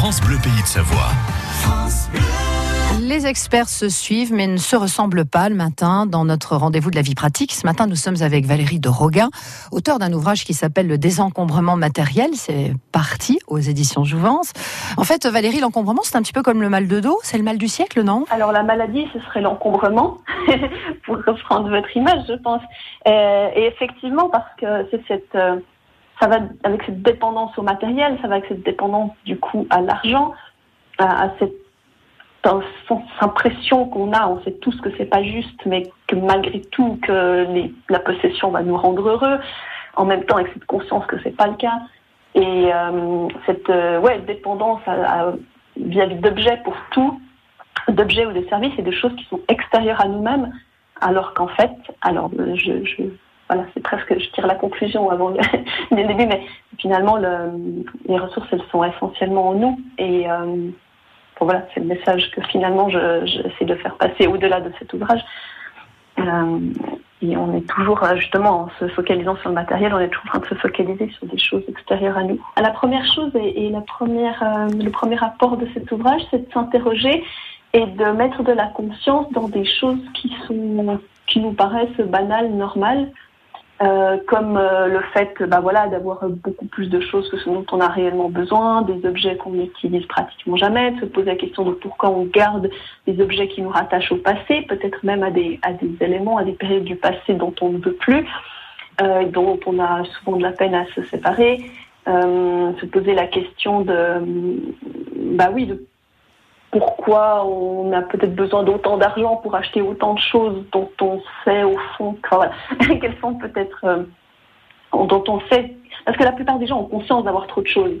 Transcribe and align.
France 0.00 0.22
Bleu 0.22 0.38
Pays 0.42 0.62
de 0.62 0.66
Savoie. 0.66 1.10
Les 3.02 3.26
experts 3.26 3.68
se 3.68 3.90
suivent 3.90 4.32
mais 4.32 4.46
ne 4.46 4.56
se 4.56 4.74
ressemblent 4.74 5.26
pas 5.26 5.50
le 5.50 5.54
matin 5.54 6.06
dans 6.06 6.24
notre 6.24 6.56
rendez-vous 6.56 6.90
de 6.90 6.96
la 6.96 7.02
vie 7.02 7.14
pratique. 7.14 7.52
Ce 7.52 7.66
matin, 7.66 7.86
nous 7.86 7.96
sommes 7.96 8.22
avec 8.22 8.46
Valérie 8.46 8.80
de 8.80 8.88
Roguin, 8.88 9.28
auteur 9.72 9.98
d'un 9.98 10.10
ouvrage 10.14 10.46
qui 10.46 10.54
s'appelle 10.54 10.86
Le 10.86 10.96
désencombrement 10.96 11.76
matériel. 11.76 12.30
C'est 12.32 12.72
parti 12.92 13.40
aux 13.46 13.58
éditions 13.58 14.02
Jouvence. 14.02 14.54
En 14.96 15.04
fait, 15.04 15.26
Valérie, 15.26 15.60
l'encombrement, 15.60 16.00
c'est 16.02 16.16
un 16.16 16.22
petit 16.22 16.32
peu 16.32 16.40
comme 16.40 16.62
le 16.62 16.70
mal 16.70 16.88
de 16.88 16.98
dos. 17.00 17.18
C'est 17.22 17.36
le 17.36 17.44
mal 17.44 17.58
du 17.58 17.68
siècle, 17.68 18.02
non? 18.02 18.24
Alors 18.30 18.52
la 18.52 18.62
maladie, 18.62 19.06
ce 19.12 19.20
serait 19.20 19.42
l'encombrement, 19.42 20.16
pour 21.04 21.16
reprendre 21.26 21.68
votre 21.68 21.94
image, 21.94 22.22
je 22.26 22.40
pense. 22.42 22.62
Euh, 23.06 23.48
et 23.54 23.66
effectivement, 23.66 24.30
parce 24.30 24.48
que 24.58 24.88
c'est 24.90 25.02
cette... 25.06 25.36
Euh, 26.20 26.26
ça 26.26 26.26
va 26.28 26.38
avec 26.64 26.82
cette 26.84 27.02
dépendance 27.02 27.56
au 27.58 27.62
matériel, 27.62 28.18
ça 28.22 28.28
va 28.28 28.36
avec 28.36 28.46
cette 28.48 28.62
dépendance 28.62 29.12
du 29.24 29.38
coup 29.38 29.66
à 29.70 29.80
l'argent, 29.80 30.32
à, 30.98 31.24
à 31.24 31.30
cette 31.38 31.52
impression 33.20 33.86
qu'on 33.86 34.12
a, 34.12 34.26
on 34.28 34.42
sait 34.42 34.52
tous 34.52 34.78
que 34.80 34.90
c'est 34.96 35.06
pas 35.06 35.22
juste, 35.22 35.60
mais 35.66 35.90
que 36.06 36.16
malgré 36.16 36.60
tout, 36.62 36.98
que 37.02 37.46
la 37.88 37.98
possession 37.98 38.50
va 38.50 38.62
nous 38.62 38.76
rendre 38.76 39.08
heureux, 39.08 39.38
en 39.96 40.04
même 40.06 40.24
temps 40.24 40.36
avec 40.36 40.52
cette 40.54 40.64
conscience 40.64 41.04
que 41.06 41.16
c'est 41.22 41.36
pas 41.36 41.48
le 41.48 41.56
cas. 41.56 41.80
Et 42.34 42.72
euh, 42.72 43.28
cette 43.44 43.68
euh, 43.68 44.00
ouais, 44.00 44.20
dépendance 44.20 44.80
vis-à-vis 45.76 46.16
d'objets 46.16 46.60
pour 46.64 46.76
tout, 46.92 47.20
d'objets 47.88 48.24
ou 48.24 48.32
de 48.32 48.46
services, 48.48 48.72
et 48.78 48.82
de 48.82 48.90
choses 48.90 49.14
qui 49.16 49.24
sont 49.24 49.40
extérieures 49.48 50.00
à 50.00 50.08
nous-mêmes, 50.08 50.50
alors 51.00 51.34
qu'en 51.34 51.48
fait, 51.48 51.72
alors 52.02 52.30
je, 52.54 52.84
je 52.84 53.02
voilà, 53.50 53.66
c'est 53.74 53.82
presque, 53.82 54.16
je 54.16 54.30
tire 54.30 54.46
la 54.46 54.54
conclusion 54.54 55.10
avant 55.10 55.30
le, 55.90 56.06
début, 56.06 56.26
mais 56.26 56.40
finalement, 56.78 57.16
le, 57.16 57.82
les 58.06 58.16
ressources, 58.16 58.46
elles 58.52 58.62
sont 58.70 58.84
essentiellement 58.84 59.48
en 59.48 59.54
nous. 59.54 59.80
Et 59.98 60.30
euh, 60.30 60.68
voilà, 61.40 61.66
c'est 61.74 61.80
le 61.80 61.86
message 61.86 62.30
que 62.30 62.42
finalement 62.42 62.88
j'essaie 62.90 63.64
de 63.64 63.74
faire 63.74 63.96
passer 63.96 64.28
au-delà 64.28 64.60
de 64.60 64.70
cet 64.78 64.92
ouvrage. 64.92 65.20
Euh, 66.20 66.60
et 67.22 67.36
on 67.36 67.56
est 67.56 67.68
toujours, 67.68 68.04
euh, 68.04 68.14
justement, 68.16 68.60
en 68.60 68.68
se 68.78 68.86
focalisant 68.86 69.34
sur 69.38 69.48
le 69.48 69.56
matériel, 69.56 69.92
on 69.94 69.98
est 69.98 70.08
toujours 70.08 70.26
en 70.26 70.38
train 70.38 70.40
de 70.40 70.46
se 70.46 70.54
focaliser 70.54 71.10
sur 71.18 71.26
des 71.26 71.38
choses 71.38 71.64
extérieures 71.68 72.18
à 72.18 72.22
nous. 72.22 72.40
La 72.56 72.70
première 72.70 73.04
chose 73.12 73.32
et, 73.34 73.68
le 73.68 74.90
premier 74.90 75.18
apport 75.24 75.56
de 75.56 75.66
cet 75.74 75.90
ouvrage, 75.90 76.22
c'est 76.30 76.46
de 76.46 76.52
s'interroger 76.52 77.24
et 77.72 77.84
de 77.84 78.04
mettre 78.12 78.44
de 78.44 78.52
la 78.52 78.66
conscience 78.66 79.28
dans 79.32 79.48
des 79.48 79.64
choses 79.64 80.00
qui 80.14 80.32
sont, 80.46 81.00
qui 81.26 81.40
nous 81.40 81.52
paraissent 81.52 82.06
banales, 82.06 82.50
normales, 82.50 83.10
euh, 83.82 84.18
comme 84.26 84.58
euh, 84.58 84.88
le 84.88 85.00
fait 85.14 85.42
bah, 85.44 85.60
voilà, 85.60 85.88
d'avoir 85.88 86.28
beaucoup 86.28 86.66
plus 86.66 86.88
de 86.88 87.00
choses 87.00 87.30
que 87.30 87.38
ce 87.38 87.48
dont 87.48 87.64
on 87.72 87.80
a 87.80 87.88
réellement 87.88 88.28
besoin, 88.28 88.82
des 88.82 89.08
objets 89.08 89.36
qu'on 89.36 89.52
n'utilise 89.52 90.04
pratiquement 90.06 90.56
jamais, 90.56 90.94
se 91.00 91.06
poser 91.06 91.26
la 91.26 91.36
question 91.36 91.64
de 91.64 91.72
pourquoi 91.72 92.10
on 92.10 92.24
garde 92.24 92.70
des 93.06 93.22
objets 93.22 93.48
qui 93.48 93.62
nous 93.62 93.70
rattachent 93.70 94.12
au 94.12 94.18
passé, 94.18 94.66
peut-être 94.68 95.02
même 95.02 95.22
à 95.22 95.30
des, 95.30 95.58
à 95.62 95.72
des 95.72 95.90
éléments, 96.00 96.36
à 96.36 96.44
des 96.44 96.52
périodes 96.52 96.84
du 96.84 96.96
passé 96.96 97.32
dont 97.34 97.54
on 97.62 97.70
ne 97.70 97.78
veut 97.78 97.94
plus, 97.94 98.26
euh, 99.00 99.24
dont 99.24 99.58
on 99.64 99.78
a 99.78 100.04
souvent 100.04 100.36
de 100.36 100.42
la 100.42 100.52
peine 100.52 100.74
à 100.74 100.84
se 100.94 101.02
séparer, 101.04 101.62
euh, 102.06 102.72
se 102.80 102.86
poser 102.86 103.14
la 103.14 103.28
question 103.28 103.80
de, 103.80 104.22
bah 105.36 105.50
oui, 105.54 105.64
de 105.64 105.86
on 107.10 107.92
a 107.92 108.02
peut-être 108.02 108.34
besoin 108.34 108.62
d'autant 108.62 108.96
d'argent 108.96 109.36
pour 109.36 109.54
acheter 109.54 109.82
autant 109.82 110.14
de 110.14 110.20
choses 110.20 110.64
dont 110.72 110.90
on 111.00 111.20
sait 111.44 111.62
au 111.62 111.76
fond 111.96 112.16
qu'elles 113.00 113.16
sont 113.20 113.34
peut-être 113.34 113.84
euh, 113.84 114.02
dont 114.92 115.24
on 115.28 115.40
sait 115.50 115.74
parce 116.04 116.16
que 116.16 116.24
la 116.24 116.32
plupart 116.32 116.58
des 116.58 116.66
gens 116.66 116.80
ont 116.80 116.86
conscience 116.86 117.24
d'avoir 117.24 117.46
trop 117.46 117.62
de 117.62 117.66
choses. 117.66 117.98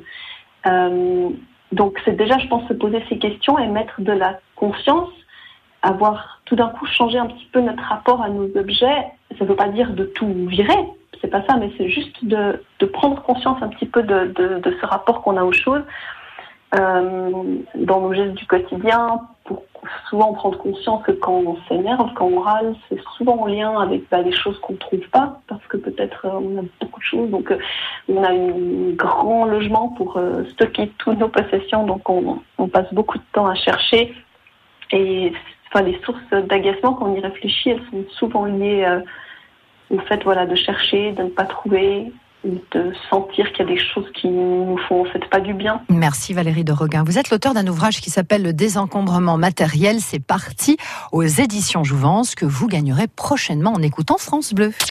Euh, 0.66 1.28
donc 1.72 2.00
c'est 2.04 2.16
déjà, 2.16 2.38
je 2.38 2.48
pense, 2.48 2.66
se 2.68 2.72
poser 2.72 3.02
ces 3.08 3.18
questions 3.18 3.58
et 3.58 3.68
mettre 3.68 4.00
de 4.00 4.12
la 4.12 4.40
conscience, 4.56 5.10
avoir 5.82 6.40
tout 6.44 6.56
d'un 6.56 6.68
coup 6.68 6.86
changé 6.86 7.18
un 7.18 7.26
petit 7.26 7.48
peu 7.52 7.60
notre 7.60 7.82
rapport 7.82 8.22
à 8.22 8.28
nos 8.28 8.48
objets. 8.56 9.06
Ça 9.38 9.44
ne 9.44 9.48
veut 9.48 9.56
pas 9.56 9.68
dire 9.68 9.92
de 9.92 10.04
tout 10.04 10.46
virer, 10.46 10.78
c'est 11.20 11.28
pas 11.28 11.42
ça, 11.46 11.56
mais 11.56 11.70
c'est 11.78 11.88
juste 11.88 12.24
de, 12.24 12.60
prendre 12.92 13.22
conscience 13.22 13.62
un 13.62 13.68
petit 13.68 13.86
peu 13.86 14.02
de, 14.02 14.32
ce 14.64 14.86
rapport 14.86 15.22
qu'on 15.22 15.36
a 15.36 15.44
aux 15.44 15.52
choses 15.52 15.82
dans 16.72 18.00
nos 18.00 18.14
gestes 18.14 18.34
du 18.34 18.46
quotidien 18.46 19.20
pour 19.44 19.62
souvent 20.08 20.32
prendre 20.34 20.58
conscience 20.58 21.02
que 21.04 21.12
quand 21.12 21.32
on 21.32 21.56
s'énerve, 21.68 22.12
quand 22.14 22.26
on 22.26 22.40
râle, 22.40 22.74
c'est 22.88 23.00
souvent 23.16 23.38
en 23.42 23.46
lien 23.46 23.80
avec 23.80 24.08
bah, 24.10 24.22
des 24.22 24.32
choses 24.32 24.58
qu'on 24.60 24.74
ne 24.74 24.78
trouve 24.78 25.08
pas 25.10 25.40
parce 25.48 25.64
que 25.66 25.76
peut-être 25.76 26.26
euh, 26.26 26.40
on 26.40 26.58
a 26.58 26.64
beaucoup 26.80 27.00
de 27.00 27.04
choses, 27.04 27.30
donc 27.30 27.50
euh, 27.50 27.58
on 28.08 28.22
a 28.22 28.30
un 28.30 28.92
grand 28.92 29.46
logement 29.46 29.88
pour 29.88 30.16
euh, 30.16 30.44
stocker 30.50 30.92
toutes 30.98 31.18
nos 31.18 31.28
possessions, 31.28 31.86
donc 31.86 32.08
on, 32.08 32.40
on, 32.58 32.68
passe 32.68 32.92
beaucoup 32.92 33.18
de 33.18 33.24
temps 33.32 33.46
à 33.46 33.54
chercher. 33.54 34.14
Et 34.92 35.32
enfin 35.68 35.84
les 35.84 35.98
sources 36.04 36.30
d'agacement 36.30 36.94
quand 36.94 37.06
on 37.06 37.14
y 37.16 37.20
réfléchit, 37.20 37.70
elles 37.70 37.82
sont 37.90 38.04
souvent 38.10 38.44
liées 38.44 39.00
au 39.90 39.98
fait 40.00 40.22
voilà 40.24 40.46
de 40.46 40.54
chercher, 40.54 41.12
de 41.12 41.22
ne 41.22 41.28
pas 41.28 41.44
trouver, 41.44 42.12
de 42.44 42.92
sentir 43.10 43.52
qu'il 43.52 43.66
y 43.66 43.70
a 43.70 43.72
des 43.74 43.78
choses 43.78 44.06
qui 44.14 44.28
nous 44.28 44.78
font 44.88 45.02
en 45.02 45.04
fait 45.04 45.28
pas 45.28 45.40
du 45.40 45.52
bien. 45.52 45.82
Merci 45.88 46.32
Valérie 46.32 46.64
de 46.64 46.72
Roguin. 46.72 47.04
Vous 47.04 47.18
êtes 47.18 47.30
l'auteur 47.30 47.54
d'un 47.54 47.66
ouvrage 47.66 48.00
qui 48.00 48.10
s'appelle 48.10 48.42
Le 48.42 48.52
désencombrement 48.52 49.36
matériel. 49.36 50.00
C'est 50.00 50.24
parti 50.24 50.76
aux 51.12 51.22
éditions 51.22 51.84
Jouvence 51.84 52.34
que 52.34 52.46
vous 52.46 52.66
gagnerez 52.66 53.08
prochainement 53.08 53.72
en 53.72 53.82
écoutant 53.82 54.16
France 54.16 54.54
Bleu. 54.54 54.72